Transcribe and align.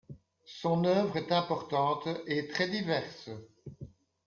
Son 0.47 0.83
œuvre 0.85 1.15
est 1.17 1.31
importante 1.31 2.07
et 2.25 2.47
très 2.47 2.67
diverse. 2.67 3.29